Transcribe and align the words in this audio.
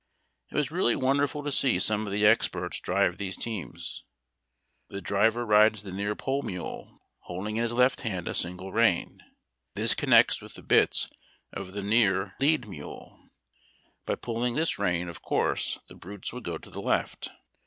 It 0.49 0.55
was 0.55 0.71
really 0.71 0.95
wonderful 0.95 1.43
to 1.43 1.51
see 1.51 1.77
some 1.77 2.07
of 2.07 2.11
the 2.11 2.25
experts 2.25 2.79
drive 2.79 3.17
these 3.17 3.37
teams. 3.37 4.03
The 4.89 4.99
driver 4.99 5.45
rides 5.45 5.83
the 5.83 5.91
near 5.91 6.15
pole 6.15 6.41
mule, 6.41 7.01
holding 7.19 7.57
in 7.57 7.61
his 7.61 7.73
left 7.73 8.01
hand 8.01 8.27
a 8.27 8.33
single 8.33 8.71
rein. 8.73 9.21
This 9.75 9.93
connects 9.93 10.41
with 10.41 10.55
the 10.55 10.63
bits 10.63 11.07
of 11.53 11.73
the 11.73 11.83
near 11.83 12.33
lead 12.39 12.67
mule. 12.67 13.29
By 14.07 14.15
pulling 14.15 14.55
this 14.55 14.79
rein, 14.79 15.07
of 15.07 15.21
course 15.21 15.77
the 15.87 15.93
brutes 15.93 16.33
would 16.33 16.45
go 16.45 16.57
to 16.57 16.71
the 16.71 16.81
left. 16.81 17.29